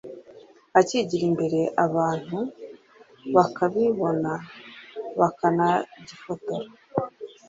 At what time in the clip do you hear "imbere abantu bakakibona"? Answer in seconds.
1.29-4.31